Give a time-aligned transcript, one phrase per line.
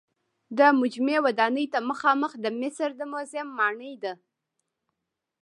[0.57, 4.13] د مجمع ودانۍ ته مخامخ د مصر د موزیم ماڼۍ ده.